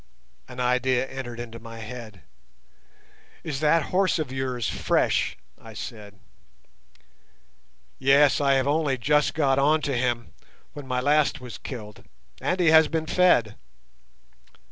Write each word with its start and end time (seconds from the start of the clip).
An 0.47 0.59
idea 0.59 1.05
entered 1.05 1.39
into 1.39 1.59
my 1.59 1.77
head. 1.77 2.23
"Is 3.43 3.59
that 3.59 3.83
horse 3.93 4.17
of 4.17 4.31
yours 4.31 4.67
fresh?" 4.67 5.37
I 5.61 5.75
said. 5.75 6.17
"Yes, 7.99 8.41
I 8.41 8.53
have 8.55 8.67
only 8.67 8.97
just 8.97 9.35
got 9.35 9.59
on 9.59 9.79
to 9.81 9.95
him—when 9.95 10.87
my 10.87 11.01
last 11.01 11.39
was 11.39 11.59
killed, 11.59 12.03
and 12.41 12.59
he 12.59 12.71
has 12.71 12.87
been 12.87 13.05
fed." 13.05 13.55